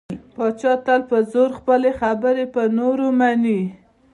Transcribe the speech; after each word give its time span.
پاچا 0.35 0.73
تل 0.85 1.01
په 1.11 1.17
زور 1.31 1.49
خپلې 1.59 1.89
خبرې 1.99 2.45
په 2.53 2.61
نورو 2.77 3.07
مني. 3.19 3.61